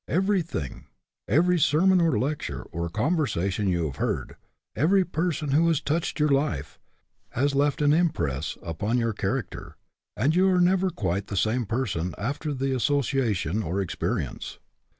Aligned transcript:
Everything 0.07 0.87
every 1.27 1.59
sermon 1.59 2.01
or 2.01 2.17
lecture 2.17 2.63
or 2.71 2.89
conversation 2.89 3.67
you 3.67 3.85
have 3.85 3.97
heard, 3.97 4.35
every 4.75 5.05
person 5.05 5.51
who 5.51 5.67
has 5.67 5.79
touched 5.79 6.19
your 6.19 6.27
life 6.29 6.79
has 7.33 7.53
left 7.53 7.83
an 7.83 7.93
impress 7.93 8.57
upon 8.63 8.97
your 8.97 9.13
char 9.13 9.43
acter, 9.43 9.73
and 10.17 10.35
you 10.35 10.49
are 10.49 10.59
never 10.59 10.89
quite 10.89 11.27
the 11.27 11.37
same 11.37 11.67
per 11.67 11.85
son 11.85 12.15
after 12.17 12.51
the 12.51 12.75
association 12.75 13.61
or 13.61 13.79
experience. 13.79 14.57